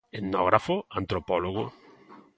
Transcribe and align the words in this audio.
Etnógrafo, 0.19 0.75
antropólogo? 0.99 1.65